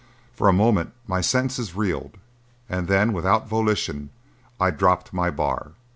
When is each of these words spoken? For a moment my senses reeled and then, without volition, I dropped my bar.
For 0.33 0.47
a 0.47 0.51
moment 0.51 0.93
my 1.05 1.21
senses 1.21 1.75
reeled 1.75 2.17
and 2.67 2.87
then, 2.87 3.13
without 3.13 3.47
volition, 3.47 4.09
I 4.59 4.71
dropped 4.71 5.13
my 5.13 5.29
bar. 5.29 5.73